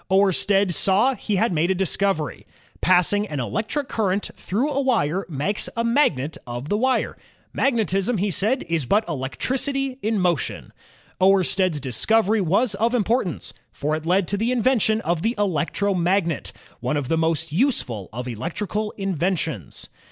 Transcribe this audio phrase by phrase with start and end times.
[0.09, 2.47] Oersted saw he had made a discovery.
[2.81, 7.15] Passing an electric current through a wire makes a magnet of the wire.
[7.53, 10.73] "Magnetism," he said, "is but electnaty in motion."
[11.21, 16.97] Oersted's discovery was of importance, for it led to the invention of the electromagnet, one
[16.97, 19.87] of the most useful of electrical inventions.